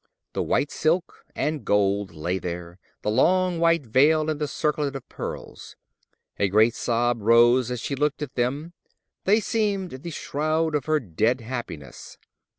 The 0.33 0.41
white 0.41 0.71
silk 0.71 1.25
and 1.35 1.63
gold 1.63 2.11
lay 2.11 2.39
there, 2.39 2.79
the 3.03 3.11
long 3.11 3.59
white 3.59 3.85
veil 3.85 4.31
and 4.31 4.41
the 4.41 4.47
circlet 4.47 4.95
of 4.95 5.07
pearls. 5.09 5.75
A 6.39 6.49
great 6.49 6.73
sob 6.73 7.21
rose 7.21 7.69
as 7.69 7.81
she 7.81 7.93
looked 7.95 8.23
at 8.23 8.33
them: 8.33 8.73
they 9.25 9.39
seemed 9.39 9.91
the 9.91 10.09
shroud 10.09 10.73
of 10.73 10.85
her 10.85 10.99
dead 10.99 11.41
happiness. 11.41 12.17